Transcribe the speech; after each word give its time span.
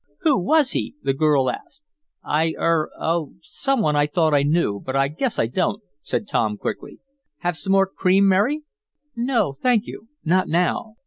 "Who 0.21 0.39
was 0.41 0.71
he?" 0.71 0.95
the 1.03 1.13
girl 1.13 1.51
asked. 1.51 1.83
"I 2.23 2.55
er 2.57 2.89
oh, 2.99 3.33
some 3.43 3.81
one 3.81 3.95
I 3.95 4.07
thought 4.07 4.33
I 4.33 4.41
knew, 4.41 4.79
but 4.83 4.95
I 4.95 5.09
guess 5.09 5.37
I 5.37 5.45
don't," 5.45 5.83
said 6.01 6.27
Tom, 6.27 6.57
quickly. 6.57 6.97
"Have 7.41 7.55
some 7.55 7.73
more 7.73 7.85
cream, 7.85 8.27
Mary?" 8.27 8.63
"No, 9.15 9.53
thank 9.53 9.85
you. 9.85 10.07
Not 10.25 10.47
now." 10.47 10.95